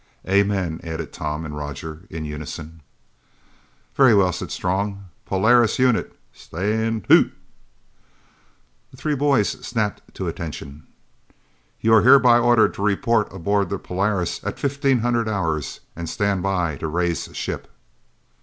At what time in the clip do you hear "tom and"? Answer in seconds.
1.13-1.55